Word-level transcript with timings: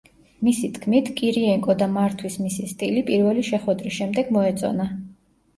მისი 0.45 0.67
თქმით, 0.77 1.11
კირიენკო 1.19 1.75
და 1.83 1.87
მართვის 1.97 2.37
მისი 2.45 2.65
სტილი 2.71 3.05
პირველი 3.11 3.47
შეხვედრის 3.51 3.97
შემდეგ 4.01 4.33
მოეწონა. 4.39 4.91